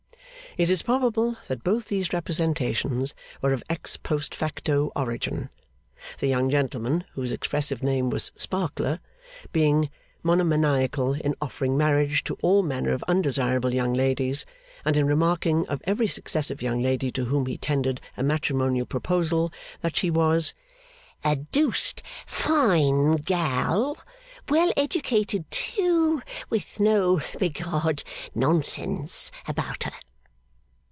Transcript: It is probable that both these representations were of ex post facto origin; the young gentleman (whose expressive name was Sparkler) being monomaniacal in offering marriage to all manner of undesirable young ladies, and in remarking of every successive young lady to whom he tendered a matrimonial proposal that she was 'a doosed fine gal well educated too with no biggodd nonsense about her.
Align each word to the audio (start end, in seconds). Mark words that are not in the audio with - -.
It 0.57 0.69
is 0.69 0.81
probable 0.81 1.37
that 1.47 1.63
both 1.63 1.85
these 1.85 2.11
representations 2.11 3.13
were 3.41 3.53
of 3.53 3.63
ex 3.69 3.95
post 3.95 4.35
facto 4.35 4.91
origin; 4.97 5.49
the 6.19 6.27
young 6.27 6.49
gentleman 6.49 7.05
(whose 7.13 7.31
expressive 7.31 7.81
name 7.81 8.09
was 8.09 8.33
Sparkler) 8.35 8.99
being 9.53 9.89
monomaniacal 10.23 11.13
in 11.13 11.35
offering 11.39 11.77
marriage 11.77 12.25
to 12.25 12.37
all 12.43 12.63
manner 12.63 12.91
of 12.91 13.01
undesirable 13.03 13.73
young 13.73 13.93
ladies, 13.93 14.45
and 14.83 14.97
in 14.97 15.07
remarking 15.07 15.65
of 15.69 15.79
every 15.85 16.07
successive 16.07 16.61
young 16.61 16.81
lady 16.81 17.13
to 17.13 17.23
whom 17.23 17.45
he 17.45 17.57
tendered 17.57 18.01
a 18.17 18.21
matrimonial 18.21 18.85
proposal 18.85 19.53
that 19.79 19.95
she 19.95 20.09
was 20.09 20.53
'a 21.23 21.37
doosed 21.37 22.01
fine 22.27 23.15
gal 23.15 23.97
well 24.49 24.69
educated 24.75 25.49
too 25.49 26.21
with 26.49 26.77
no 26.77 27.21
biggodd 27.39 28.03
nonsense 28.35 29.31
about 29.47 29.83
her. 29.83 29.91